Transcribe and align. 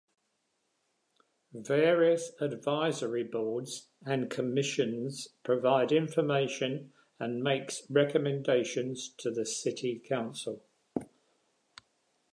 Various 1.53 2.31
advisory 2.41 3.21
boards 3.23 3.89
and 4.03 4.31
commissions 4.31 5.27
provide 5.43 5.91
information 5.91 6.91
and 7.19 7.43
makes 7.43 7.83
recommendations 7.87 9.09
to 9.19 9.29
the 9.29 9.45
City 9.45 9.99
Council. 9.99 10.63